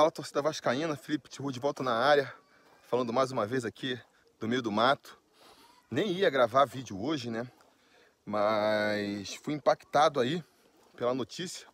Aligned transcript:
Fala 0.00 0.10
torcida 0.10 0.40
vascaína, 0.40 0.96
Felipe 0.96 1.28
Tiru 1.28 1.52
de 1.52 1.60
volta 1.60 1.82
na 1.82 1.92
área, 1.92 2.32
falando 2.88 3.12
mais 3.12 3.30
uma 3.30 3.44
vez 3.44 3.66
aqui 3.66 4.00
do 4.38 4.48
meio 4.48 4.62
do 4.62 4.72
mato. 4.72 5.18
Nem 5.90 6.10
ia 6.10 6.30
gravar 6.30 6.64
vídeo 6.64 6.98
hoje, 6.98 7.28
né? 7.28 7.46
Mas 8.24 9.34
fui 9.34 9.52
impactado 9.52 10.18
aí 10.18 10.42
pela 10.96 11.12
notícia, 11.12 11.68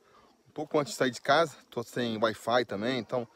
um 0.49 0.51
pouco 0.51 0.77
antes 0.77 0.95
de 0.95 0.99
sair 0.99 1.13
de 1.13 1.21
casa, 1.21 1.57
tô 1.71 1.85
sem 1.85 2.19
Wi-Fi 2.21 2.65
também, 2.65 2.99
então 2.99 3.29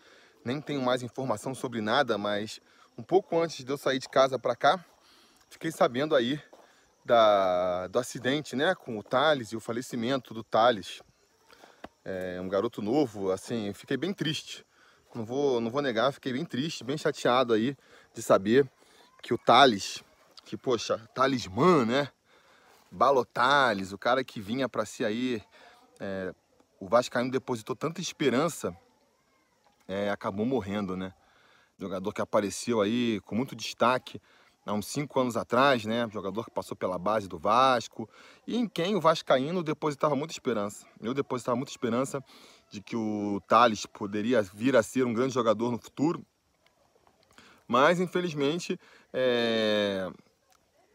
nem 0.45 0.61
tenho 0.61 0.83
mais 0.83 1.05
informação 1.05 1.55
sobre 1.55 1.81
nada, 1.81 2.19
mas 2.19 2.61
um 2.99 3.03
pouco 3.05 3.39
antes 3.39 3.65
de 3.65 3.71
eu 3.71 3.79
sair 3.79 4.01
de 4.01 4.09
casa 4.09 4.41
para 4.41 4.57
cá, 4.57 4.85
fiquei 5.49 5.71
sabendo 5.71 6.17
aí 6.17 6.43
da, 7.05 7.87
do 7.87 7.97
acidente, 7.97 8.57
né, 8.57 8.75
com 8.75 8.99
o 8.99 9.05
Thales 9.05 9.53
e 9.53 9.57
o 9.57 9.61
falecimento 9.61 10.35
do 10.35 10.43
Thales. 10.43 11.01
É 12.05 12.41
um 12.41 12.49
garoto 12.49 12.83
novo, 12.83 13.31
assim, 13.31 13.73
fiquei 13.73 13.97
bem 13.97 14.13
triste. 14.13 14.69
Não 15.15 15.25
vou, 15.25 15.61
não 15.61 15.71
vou 15.71 15.83
negar, 15.83 16.13
fiquei 16.13 16.33
bem 16.33 16.45
triste, 16.45 16.85
bem 16.85 16.97
chateado 16.97 17.53
aí 17.53 17.77
de 18.15 18.23
saber 18.23 18.71
que 19.21 19.35
o 19.35 19.39
Thales, 19.39 20.05
que 20.45 20.57
poxa, 20.57 20.99
talismã, 21.13 21.85
né? 21.85 22.09
Balotales, 22.93 23.93
o 23.93 23.99
cara 23.99 24.23
que 24.23 24.41
vinha 24.41 24.69
para 24.69 24.85
si 24.85 25.05
aí, 25.05 25.43
é, 25.99 26.33
o 26.79 26.89
Vascaíno 26.89 27.31
depositou 27.31 27.75
tanta 27.75 28.01
esperança, 28.01 28.77
é, 29.89 30.11
acabou 30.11 30.47
morrendo, 30.47 30.97
né? 30.97 31.13
Jogador 31.77 32.13
que 32.13 32.21
apareceu 32.21 32.81
aí 32.81 33.21
com 33.25 33.35
muito 33.35 33.57
destaque 33.57 34.21
há 34.65 34.73
uns 34.73 34.87
cinco 34.87 35.19
anos 35.19 35.37
atrás, 35.37 35.85
né? 35.85 36.09
Jogador 36.13 36.45
que 36.45 36.51
passou 36.51 36.77
pela 36.77 36.99
base 36.99 37.27
do 37.27 37.39
Vasco 37.39 38.09
e 38.47 38.57
em 38.57 38.69
quem 38.69 38.95
o 38.95 39.01
Vascaíno 39.01 39.63
depositava 39.63 40.15
muita 40.15 40.33
esperança. 40.33 40.87
Eu 41.01 41.13
depositava 41.15 41.57
muita 41.57 41.73
esperança 41.73 42.23
de 42.71 42.81
que 42.81 42.97
o 42.97 43.43
Thales 43.49 43.85
poderia 43.85 44.41
vir 44.43 44.77
a 44.77 44.83
ser 44.83 45.05
um 45.05 45.13
grande 45.13 45.35
jogador 45.35 45.71
no 45.73 45.79
futuro, 45.79 46.25
mas 47.67 48.01
infelizmente 48.01 48.79
é... 49.13 50.11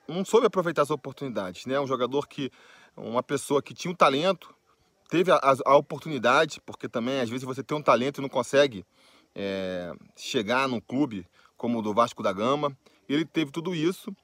não 0.08 0.24
soube 0.24 0.48
aproveitar 0.48 0.84
as 0.84 0.90
oportunidades, 0.90 1.66
né? 1.66 1.80
Um 1.80 1.88
jogador 1.88 2.28
que, 2.28 2.50
uma 2.96 3.22
pessoa 3.22 3.62
que 3.62 3.74
tinha 3.74 3.92
um 3.92 3.96
talento, 3.96 4.56
teve 5.10 5.32
a, 5.32 5.40
a 5.66 5.76
oportunidade, 5.76 6.62
porque 6.66 6.88
também 6.88 7.20
às 7.20 7.30
vezes 7.30 7.46
você 7.46 7.62
tem 7.62 7.78
um 7.78 7.84
talento 7.84 8.20
e 8.20 8.22
não 8.22 8.30
consegue 8.30 8.86
é... 9.36 9.94
chegar 10.16 10.68
num 10.68 10.80
clube 10.80 11.28
como 11.58 11.80
o 11.80 11.82
do 11.82 11.94
Vasco 11.94 12.24
da 12.24 12.32
Gama. 12.32 12.76
Ele 13.08 13.26
teve 13.26 13.52
tudo 13.52 13.76
isso 13.76 14.16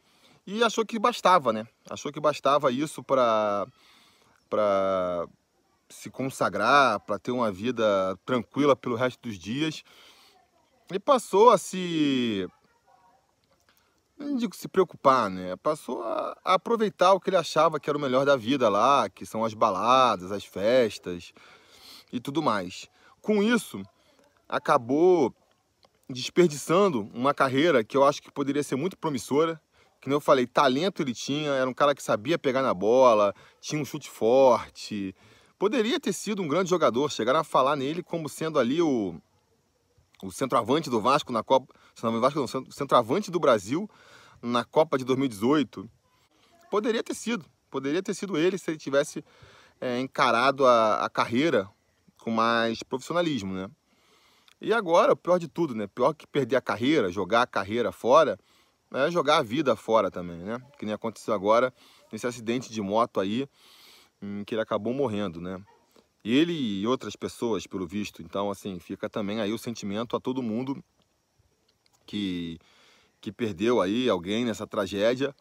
e 0.48 0.64
achou 0.64 0.86
que 0.86 0.98
bastava, 0.98 1.54
né? 1.54 1.68
Achou 1.90 2.12
que 2.12 2.20
bastava 2.20 2.72
isso 2.72 3.04
para 3.04 3.68
para 4.50 5.26
se 5.92 6.10
consagrar, 6.10 7.00
para 7.02 7.20
ter 7.20 7.32
uma 7.32 7.52
vida 7.52 8.18
tranquila 8.26 8.76
pelo 8.76 8.96
resto 8.96 9.22
dos 9.22 9.38
dias. 9.38 9.84
E 10.92 11.00
passou 11.00 11.50
a 11.50 11.58
se. 11.58 12.48
Não 14.18 14.36
digo 14.36 14.56
se 14.56 14.68
preocupar, 14.68 15.30
né? 15.30 15.56
Passou 15.58 16.04
a, 16.04 16.38
aproveitar 16.44 17.14
o 17.14 17.20
que 17.20 17.30
ele 17.30 17.38
achava 17.38 17.80
que 17.80 17.90
era 17.90 17.98
o 17.98 18.02
melhor 18.02 18.26
da 18.26 18.36
vida 18.36 18.70
lá, 18.70 19.10
que 19.10 19.26
são 19.26 19.44
as 19.44 19.54
baladas, 19.54 20.32
as 20.32 20.46
festas 20.46 21.34
e 22.12 22.20
tudo 22.20 22.42
mais. 22.42 22.88
Com 23.22 23.42
isso, 23.42 23.82
acabou 24.48 25.34
desperdiçando 26.10 27.10
uma 27.14 27.34
carreira 27.34 27.84
que 27.84 27.96
eu 27.96 28.04
acho 28.04 28.22
que 28.22 28.32
poderia 28.32 28.64
ser 28.64 28.76
muito 28.76 28.98
promissora. 28.98 29.60
Que 30.02 30.10
nem 30.10 30.16
eu 30.16 30.22
falei, 30.22 30.48
talento 30.48 31.02
ele 31.02 31.14
tinha, 31.14 31.52
era 31.52 31.70
um 31.70 31.74
cara 31.74 31.94
que 31.94 32.02
sabia 32.02 32.38
pegar 32.38 32.64
na 32.64 32.74
bola, 32.74 33.36
tinha 33.60 33.80
um 33.80 33.86
chute 33.86 34.10
forte, 34.10 35.16
poderia 35.62 36.00
ter 36.00 36.12
sido 36.12 36.42
um 36.42 36.48
grande 36.48 36.72
jogador. 36.72 37.12
Chegaram 37.12 37.40
a 37.40 37.44
falar 37.44 37.76
nele 37.76 38.02
como 38.02 38.28
sendo 38.28 38.58
ali 38.58 38.82
o, 38.82 39.14
o 40.24 40.32
centroavante 40.32 40.90
do 40.90 41.00
Vasco 41.00 41.32
na 41.32 41.44
Copa. 41.44 41.72
Não, 42.02 42.20
Vasco 42.20 42.40
não, 42.40 42.48
centroavante 42.72 43.30
do 43.30 43.40
Brasil 43.40 43.88
na 44.42 44.66
Copa 44.66 44.98
de 44.98 45.06
2018. 45.06 45.88
Poderia 46.72 47.04
ter 47.04 47.14
sido. 47.14 47.46
Poderia 47.70 48.02
ter 48.02 48.16
sido 48.16 48.40
ele 48.40 48.58
se 48.58 48.72
ele 48.72 48.80
tivesse 48.80 49.24
é, 49.80 50.00
encarado 50.00 50.66
a, 50.66 51.06
a 51.06 51.10
carreira 51.12 51.70
com 52.18 52.32
mais 52.32 52.82
profissionalismo, 52.82 53.54
né? 53.54 53.70
E 54.60 54.74
agora, 54.74 55.14
o 55.14 55.16
pior 55.16 55.38
de 55.38 55.48
tudo, 55.48 55.76
né? 55.76 55.86
Pior 55.86 56.16
que 56.16 56.26
perder 56.26 56.56
a 56.56 56.62
carreira, 56.62 57.12
jogar 57.12 57.44
a 57.44 57.48
carreira 57.48 57.92
fora, 57.92 58.36
é 58.92 59.12
jogar 59.12 59.38
a 59.38 59.44
vida 59.44 59.76
fora 59.76 60.10
também, 60.10 60.38
né? 60.38 60.60
Que 60.80 60.88
nem 60.88 60.96
aconteceu 60.96 61.36
agora 61.36 61.72
nesse 62.12 62.26
acidente 62.26 62.74
de 62.74 62.82
moto 62.82 63.20
aí, 63.20 63.48
em 64.22 64.44
que 64.44 64.54
ele 64.54 64.62
acabou 64.62 64.94
morrendo, 64.94 65.42
né? 65.42 65.62
Ele 66.24 66.54
e 66.54 66.86
outras 66.86 67.16
pessoas, 67.16 67.66
pelo 67.66 67.88
visto. 67.88 68.22
Então, 68.22 68.52
assim, 68.52 68.80
fica 68.80 69.10
também 69.10 69.42
aí 69.42 69.52
o 69.52 69.58
sentimento 69.58 70.16
a 70.16 70.20
todo 70.20 70.44
mundo 70.44 70.84
que, 72.06 72.60
que 73.20 73.32
perdeu 73.32 73.82
aí 73.82 74.08
alguém 74.08 74.46
nessa 74.46 74.68
tragédia. 74.68 75.36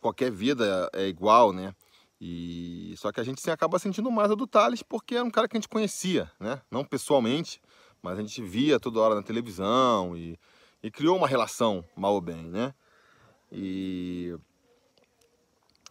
Qualquer 0.00 0.30
vida 0.30 0.90
é 0.92 1.06
igual, 1.06 1.52
né? 1.52 1.74
E 2.20 2.94
só 2.98 3.12
que 3.12 3.20
a 3.20 3.24
gente 3.24 3.48
acaba 3.48 3.78
sentindo 3.78 4.10
mais 4.10 4.30
a 4.30 4.34
do 4.34 4.46
Thales 4.46 4.82
porque 4.82 5.14
é 5.14 5.22
um 5.22 5.30
cara 5.30 5.48
que 5.48 5.56
a 5.56 5.60
gente 5.60 5.68
conhecia, 5.68 6.30
né? 6.38 6.60
Não 6.70 6.84
pessoalmente, 6.84 7.60
mas 8.02 8.18
a 8.18 8.22
gente 8.22 8.42
via 8.42 8.80
toda 8.80 9.00
hora 9.00 9.14
na 9.14 9.22
televisão 9.22 10.16
e, 10.16 10.36
e 10.82 10.90
criou 10.90 11.16
uma 11.16 11.28
relação 11.28 11.84
mal 11.96 12.14
ou 12.14 12.20
bem, 12.20 12.42
né? 12.42 12.74
E 13.52 14.36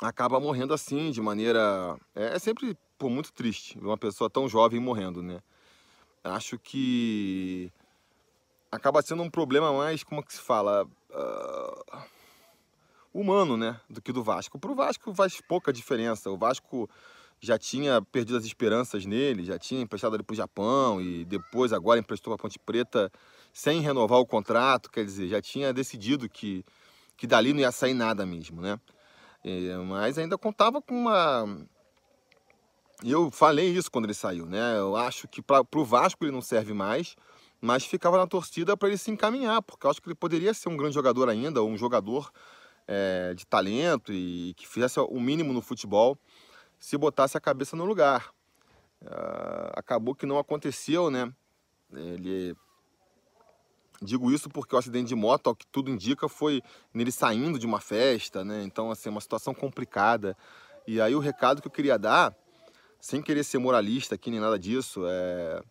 acaba 0.02 0.40
morrendo 0.40 0.74
assim, 0.74 1.12
de 1.12 1.22
maneira. 1.22 1.98
É, 2.16 2.36
é 2.36 2.40
sempre 2.40 2.78
pô, 2.98 3.10
muito 3.10 3.32
triste 3.34 3.80
ver 3.80 3.88
uma 3.88 3.98
pessoa 3.98 4.30
tão 4.30 4.48
jovem 4.48 4.80
morrendo, 4.80 5.22
né? 5.22 5.40
Acho 6.24 6.60
que 6.60 7.72
acaba 8.72 9.02
sendo 9.02 9.24
um 9.24 9.30
problema 9.30 9.72
mais, 9.72 10.04
como 10.04 10.24
que 10.24 10.34
se 10.34 10.42
fala? 10.42 10.86
Uh, 11.10 12.02
humano, 13.14 13.58
né? 13.58 13.80
Do 13.90 14.02
que 14.02 14.12
do 14.12 14.24
Vasco. 14.24 14.60
Pro 14.60 14.76
Vasco 14.76 15.14
faz 15.14 15.42
pouca 15.42 15.74
diferença. 15.74 16.30
O 16.30 16.38
Vasco 16.38 16.90
já 17.40 17.58
tinha 17.58 18.02
perdido 18.02 18.38
as 18.38 18.46
esperanças 18.46 19.06
nele, 19.06 19.46
já 19.46 19.60
tinha 19.60 19.82
emprestado 19.82 20.16
ele 20.16 20.24
para 20.24 20.34
o 20.34 20.38
Japão 20.38 21.02
e 21.02 21.24
depois 21.26 21.72
agora 21.72 22.00
emprestou 22.00 22.34
para 22.34 22.42
Ponte 22.42 22.60
Preta 22.60 23.12
sem 23.54 23.80
renovar 23.82 24.20
o 24.20 24.26
contrato, 24.26 24.90
quer 24.92 25.06
dizer, 25.06 25.28
já 25.28 25.42
tinha 25.42 25.74
decidido 25.74 26.30
que, 26.30 26.64
que 27.16 27.28
dali 27.28 27.54
não 27.54 27.60
ia 27.60 27.72
sair 27.72 27.94
nada 27.94 28.26
mesmo, 28.26 28.62
né? 28.62 28.80
É, 29.44 29.78
mas 29.78 30.18
ainda 30.18 30.38
contava 30.38 30.82
com 30.82 30.94
uma. 30.94 31.46
Eu 33.04 33.30
falei 33.30 33.70
isso 33.70 33.92
quando 33.92 34.06
ele 34.06 34.14
saiu, 34.14 34.46
né? 34.46 34.78
Eu 34.78 34.96
acho 34.96 35.28
que 35.28 35.42
para 35.42 35.64
o 35.76 35.86
Vasco 35.86 36.26
ele 36.26 36.32
não 36.32 36.42
serve 36.42 36.74
mais, 36.74 37.16
mas 37.62 37.86
ficava 37.86 38.18
na 38.18 38.26
torcida 38.26 38.76
para 38.76 38.88
ele 38.88 38.98
se 38.98 39.12
encaminhar, 39.12 39.62
porque 39.62 39.86
eu 39.86 39.92
acho 39.92 40.02
que 40.02 40.08
ele 40.08 40.16
poderia 40.16 40.54
ser 40.54 40.70
um 40.70 40.78
grande 40.78 40.96
jogador 40.96 41.30
ainda, 41.30 41.64
um 41.64 41.78
jogador 41.78 42.32
é, 42.88 43.34
de 43.36 43.46
talento 43.46 44.12
e 44.12 44.54
que 44.56 44.68
fizesse 44.68 45.00
o 45.00 45.20
mínimo 45.20 45.54
no 45.54 45.62
futebol 45.62 46.18
se 46.80 46.98
botasse 46.98 47.38
a 47.38 47.42
cabeça 47.42 47.76
no 47.76 47.86
lugar. 47.86 48.32
Uh, 49.02 49.70
acabou 49.74 50.16
que 50.16 50.26
não 50.26 50.40
aconteceu, 50.40 51.12
né? 51.12 51.32
Ele 51.94 52.56
Digo 54.02 54.32
isso 54.32 54.50
porque 54.50 54.76
o 54.76 54.78
acidente 54.78 55.08
de 55.08 55.16
moto, 55.16 55.48
ao 55.48 55.56
que 55.56 55.66
tudo 55.68 55.90
indica, 55.90 56.30
foi 56.30 56.62
nele 56.94 57.12
saindo 57.12 57.58
de 57.58 57.66
uma 57.66 57.80
festa, 57.80 58.44
né? 58.44 58.64
Então, 58.64 58.92
assim, 58.92 59.10
uma 59.10 59.22
situação 59.22 59.54
complicada. 59.54 60.38
E 60.86 61.02
aí 61.02 61.16
o 61.16 61.20
recado 61.20 61.62
que 61.62 61.68
eu 61.68 61.72
queria 61.72 61.98
dar, 61.98 62.36
sem 63.00 63.22
querer 63.22 63.44
ser 63.44 63.58
moralista 63.58 64.16
aqui 64.16 64.30
nem 64.30 64.40
nada 64.40 64.58
disso, 64.60 65.04
é, 65.08 65.62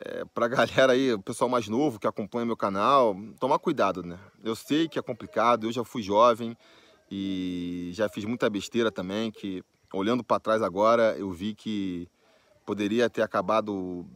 é 0.00 0.24
pra 0.34 0.48
galera 0.48 0.92
aí, 0.92 1.12
o 1.12 1.20
pessoal 1.20 1.50
mais 1.50 1.68
novo 1.68 1.98
que 1.98 2.06
acompanha 2.06 2.46
meu 2.46 2.56
canal, 2.56 3.14
tomar 3.38 3.58
cuidado, 3.58 4.02
né? 4.02 4.18
Eu 4.42 4.56
sei 4.56 4.88
que 4.88 4.98
é 4.98 5.02
complicado, 5.02 5.66
eu 5.66 5.72
já 5.72 5.84
fui 5.84 6.02
jovem 6.02 6.56
e 7.10 7.90
já 7.92 8.08
fiz 8.08 8.24
muita 8.24 8.48
besteira 8.48 8.90
também, 8.90 9.30
que 9.30 9.62
olhando 9.92 10.24
para 10.24 10.40
trás 10.40 10.62
agora, 10.62 11.14
eu 11.18 11.30
vi 11.30 11.54
que 11.54 12.08
poderia 12.64 13.10
ter 13.10 13.22
acabado 13.22 14.06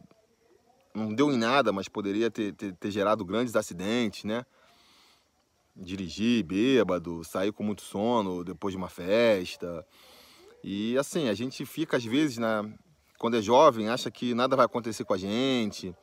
não 0.95 1.13
deu 1.13 1.31
em 1.31 1.37
nada, 1.37 1.71
mas 1.73 1.87
poderia 1.87 2.31
ter, 2.31 2.53
ter, 2.53 2.73
ter 2.73 2.91
gerado 2.91 3.25
grandes 3.25 3.55
acidentes, 3.55 4.23
né? 4.23 4.45
Dirigir 5.75 6.43
bêbado, 6.45 7.23
sair 7.23 7.51
com 7.51 7.63
muito 7.63 7.81
sono 7.81 8.43
depois 8.43 8.71
de 8.71 8.77
uma 8.77 8.87
festa. 8.87 9.85
E 10.63 10.97
assim, 10.97 11.27
a 11.27 11.33
gente 11.33 11.65
fica 11.65 11.97
às 11.97 12.05
vezes, 12.05 12.37
na, 12.37 12.65
quando 13.17 13.35
é 13.35 13.41
jovem, 13.41 13.89
acha 13.89 14.09
que 14.09 14.33
nada 14.33 14.55
vai 14.55 14.65
acontecer 14.65 15.03
com 15.03 15.13
a 15.13 15.17
gente. 15.17 15.93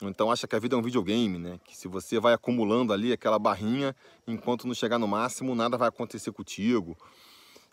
Então 0.00 0.30
acha 0.30 0.46
que 0.46 0.56
a 0.56 0.58
vida 0.58 0.74
é 0.76 0.78
um 0.78 0.82
videogame, 0.82 1.38
né? 1.38 1.60
Que 1.64 1.76
se 1.76 1.88
você 1.88 2.18
vai 2.18 2.32
acumulando 2.32 2.92
ali 2.92 3.12
aquela 3.12 3.38
barrinha, 3.38 3.94
enquanto 4.26 4.66
não 4.66 4.74
chegar 4.74 4.98
no 4.98 5.08
máximo, 5.08 5.54
nada 5.54 5.76
vai 5.76 5.88
acontecer 5.88 6.32
contigo. 6.32 6.96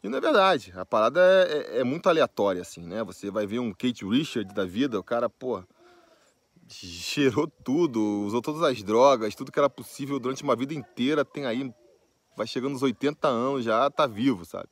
E 0.04 0.10
não 0.10 0.18
é 0.18 0.22
verdade. 0.22 0.74
A 0.76 0.86
parada 0.86 1.20
é, 1.22 1.78
é, 1.78 1.80
é 1.80 1.84
muito 1.84 2.08
aleatória, 2.08 2.62
assim, 2.62 2.82
né? 2.82 3.04
Você 3.04 3.30
vai 3.30 3.46
ver 3.46 3.60
um 3.60 3.72
Kate 3.72 4.06
Richard 4.06 4.54
da 4.54 4.66
vida, 4.66 5.00
o 5.00 5.04
cara, 5.04 5.30
pô, 5.30 5.64
cheirou 6.70 7.48
tudo, 7.48 8.00
usou 8.26 8.42
todas 8.42 8.62
as 8.62 8.84
drogas, 8.84 9.36
tudo 9.36 9.52
que 9.52 9.60
era 9.60 9.70
possível 9.70 10.20
durante 10.20 10.44
uma 10.44 10.56
vida 10.56 10.74
inteira, 10.74 11.26
tem 11.26 11.46
aí, 11.46 11.74
vai 12.38 12.46
chegando 12.46 12.74
nos 12.74 12.84
80 12.84 13.28
anos 13.28 13.66
já, 13.66 13.90
tá 13.90 14.06
vivo, 14.06 14.46
sabe? 14.46 14.70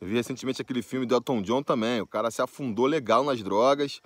Eu 0.00 0.06
vi 0.06 0.14
recentemente 0.14 0.62
aquele 0.62 0.80
filme 0.80 1.04
do 1.04 1.14
Elton 1.14 1.42
John 1.42 1.62
também, 1.62 2.00
o 2.00 2.06
cara 2.06 2.30
se 2.30 2.40
afundou 2.40 2.86
legal 2.86 3.24
nas 3.24 3.42
drogas 3.42 4.00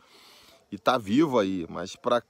e 0.71 0.79
tá 0.79 0.97
vivo 0.97 1.39
aí, 1.39 1.67
mas 1.69 1.95
para 1.97 2.23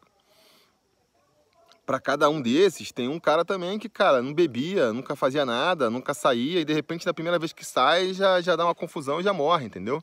para 1.84 1.98
cada 1.98 2.30
um 2.30 2.40
desses, 2.40 2.92
tem 2.92 3.08
um 3.08 3.18
cara 3.18 3.44
também 3.44 3.76
que, 3.76 3.88
cara, 3.88 4.22
não 4.22 4.32
bebia, 4.32 4.92
nunca 4.92 5.16
fazia 5.16 5.44
nada, 5.44 5.90
nunca 5.90 6.14
saía, 6.14 6.60
e 6.60 6.64
de 6.64 6.72
repente, 6.72 7.04
na 7.04 7.12
primeira 7.12 7.40
vez 7.40 7.52
que 7.52 7.64
sai, 7.64 8.14
já, 8.14 8.40
já 8.40 8.54
dá 8.54 8.64
uma 8.64 8.74
confusão 8.74 9.20
e 9.20 9.22
já 9.24 9.32
morre, 9.32 9.66
entendeu? 9.66 10.02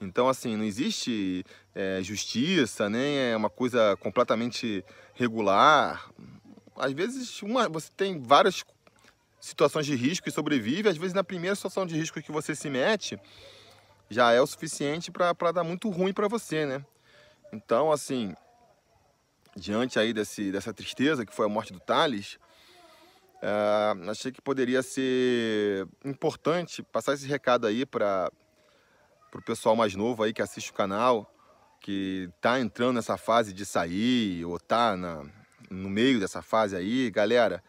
Então, 0.00 0.28
assim, 0.28 0.56
não 0.56 0.64
existe 0.64 1.44
é, 1.74 2.00
justiça, 2.02 2.88
nem 2.88 3.18
é 3.18 3.36
uma 3.36 3.50
coisa 3.50 3.96
completamente 3.98 4.82
regular. 5.12 6.10
Às 6.74 6.92
vezes, 6.92 7.42
uma, 7.42 7.68
você 7.68 7.90
tem 7.94 8.18
várias 8.18 8.64
situações 9.38 9.84
de 9.84 9.94
risco 9.94 10.28
e 10.28 10.32
sobrevive. 10.32 10.88
Às 10.88 10.96
vezes, 10.96 11.12
na 11.12 11.22
primeira 11.22 11.54
situação 11.54 11.84
de 11.86 11.94
risco 11.96 12.22
que 12.22 12.32
você 12.32 12.54
se 12.54 12.70
mete, 12.70 13.20
já 14.08 14.32
é 14.32 14.40
o 14.40 14.46
suficiente 14.46 15.10
para 15.10 15.52
dar 15.52 15.64
muito 15.64 15.90
ruim 15.90 16.14
para 16.14 16.28
você, 16.28 16.64
né? 16.64 16.84
Então, 17.52 17.92
assim, 17.92 18.34
diante 19.54 19.98
aí 19.98 20.14
desse, 20.14 20.50
dessa 20.50 20.72
tristeza 20.72 21.26
que 21.26 21.34
foi 21.34 21.44
a 21.44 21.48
morte 21.48 21.72
do 21.72 21.80
Thales, 21.80 22.38
é, 23.42 24.10
achei 24.10 24.32
que 24.32 24.40
poderia 24.40 24.82
ser 24.82 25.86
importante 26.04 26.82
passar 26.82 27.14
esse 27.14 27.26
recado 27.26 27.66
aí 27.66 27.84
para 27.84 28.30
o 29.38 29.42
pessoal 29.42 29.76
mais 29.76 29.94
novo 29.94 30.22
aí 30.22 30.32
que 30.32 30.42
assiste 30.42 30.70
o 30.70 30.74
canal, 30.74 31.32
que 31.80 32.28
está 32.36 32.60
entrando 32.60 32.96
nessa 32.96 33.16
fase 33.16 33.52
de 33.52 33.64
sair 33.64 34.44
ou 34.44 34.58
tá 34.58 34.96
na, 34.96 35.24
no 35.70 35.88
meio 35.88 36.18
dessa 36.18 36.42
fase 36.42 36.74
aí, 36.76 37.10
galera, 37.10 37.62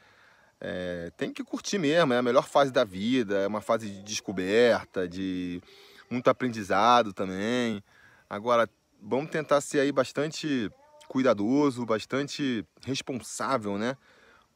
é, 0.59 1.11
tem 1.15 1.31
que 1.31 1.43
curtir 1.43 1.77
mesmo, 1.77 2.13
é 2.13 2.17
a 2.17 2.21
melhor 2.21 2.47
fase 2.47 2.71
da 2.71 2.83
vida, 2.83 3.39
é 3.39 3.47
uma 3.47 3.61
fase 3.61 3.89
de 3.89 4.03
descoberta, 4.03 5.07
de 5.07 5.61
muito 6.09 6.29
aprendizado 6.29 7.13
também. 7.13 7.83
Agora, 8.29 8.69
vamos 9.01 9.31
tentar 9.31 9.61
ser 9.61 9.79
aí 9.79 9.91
bastante 9.91 10.69
cuidadoso, 11.07 11.85
bastante 11.85 12.65
responsável, 12.85 13.77
né? 13.77 13.97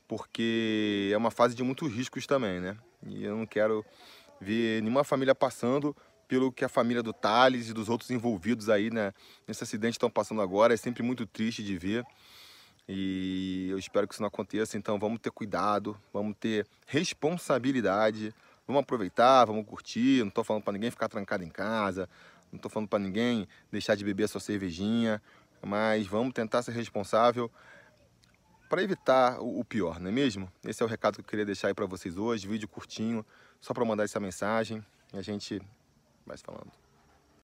Porque 0.07 1.09
é 1.11 1.17
uma 1.17 1.31
fase 1.31 1.55
de 1.55 1.63
muitos 1.63 1.91
riscos 1.91 2.27
também, 2.27 2.59
né? 2.59 2.77
E 3.05 3.23
eu 3.23 3.35
não 3.35 3.45
quero 3.45 3.83
ver 4.39 4.81
nenhuma 4.81 5.03
família 5.03 5.33
passando 5.33 5.95
pelo 6.27 6.51
que 6.51 6.65
a 6.65 6.69
família 6.69 7.01
do 7.01 7.13
Thales 7.13 7.69
e 7.69 7.73
dos 7.73 7.89
outros 7.89 8.09
envolvidos 8.11 8.69
aí 8.69 8.89
né, 8.89 9.13
nesse 9.47 9.63
acidente 9.63 9.93
estão 9.93 10.09
passando 10.09 10.41
agora. 10.41 10.73
É 10.73 10.77
sempre 10.77 11.03
muito 11.03 11.25
triste 11.25 11.63
de 11.63 11.77
ver. 11.77 12.05
E 12.87 13.67
eu 13.69 13.79
espero 13.79 14.07
que 14.07 14.13
isso 14.13 14.21
não 14.21 14.27
aconteça. 14.27 14.77
Então 14.77 14.99
vamos 14.99 15.19
ter 15.19 15.31
cuidado, 15.31 15.97
vamos 16.13 16.35
ter 16.39 16.67
responsabilidade. 16.85 18.33
Vamos 18.67 18.81
aproveitar, 18.81 19.45
vamos 19.45 19.65
curtir. 19.65 20.21
Não 20.21 20.29
estou 20.29 20.43
falando 20.43 20.63
para 20.63 20.73
ninguém 20.73 20.91
ficar 20.91 21.07
trancado 21.07 21.43
em 21.43 21.49
casa. 21.49 22.09
Não 22.51 22.57
estou 22.57 22.69
falando 22.69 22.87
para 22.87 22.99
ninguém 22.99 23.47
deixar 23.71 23.95
de 23.95 24.03
beber 24.03 24.23
a 24.23 24.27
sua 24.27 24.41
cervejinha 24.41 25.21
mas 25.65 26.05
vamos 26.05 26.33
tentar 26.33 26.61
ser 26.61 26.71
responsável 26.71 27.51
para 28.69 28.83
evitar 28.83 29.39
o 29.39 29.63
pior, 29.63 29.99
não 29.99 30.09
é 30.09 30.11
mesmo? 30.11 30.51
Esse 30.63 30.81
é 30.81 30.85
o 30.85 30.89
recado 30.89 31.15
que 31.15 31.21
eu 31.21 31.25
queria 31.25 31.45
deixar 31.45 31.67
aí 31.67 31.73
para 31.73 31.85
vocês 31.85 32.17
hoje, 32.17 32.47
vídeo 32.47 32.67
curtinho, 32.67 33.25
só 33.59 33.73
para 33.73 33.85
mandar 33.85 34.03
essa 34.03 34.19
mensagem 34.19 34.83
a 35.13 35.21
gente 35.21 35.61
vai 36.25 36.37
se 36.37 36.43
falando. 36.43 36.84